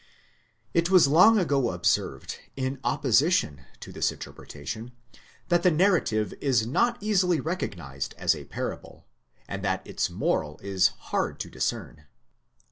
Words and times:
® 0.01 0.03
It 0.73 0.89
was 0.89 1.07
long 1.07 1.37
ago 1.37 1.69
observed, 1.69 2.39
in 2.55 2.79
opposition 2.83 3.65
to 3.81 3.91
this 3.91 4.11
interpretation, 4.11 4.93
that 5.49 5.61
the 5.61 5.69
narrative 5.69 6.33
is 6.41 6.65
not 6.65 6.97
easily 7.03 7.39
recognized 7.39 8.15
as 8.17 8.33
a 8.35 8.45
parable, 8.45 9.05
and 9.47 9.63
that 9.63 9.85
its 9.85 10.09
moral 10.09 10.57
is 10.63 10.87
hard 10.87 11.39
to 11.41 11.51
discern.! 11.51 12.07